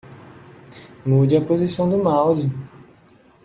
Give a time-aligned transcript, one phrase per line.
[1.05, 2.49] Mude a posição do mouse.